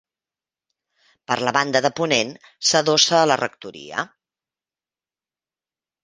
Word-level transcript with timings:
Per 1.31 1.35
la 1.47 1.51
banda 1.57 1.81
de 1.85 1.91
ponent 1.99 2.31
s'adossa 2.69 3.19
a 3.25 3.27
la 3.33 3.37
rectoria. 3.41 4.07